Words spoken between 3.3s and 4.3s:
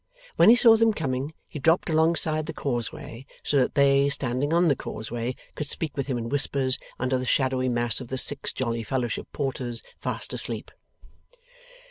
so that they,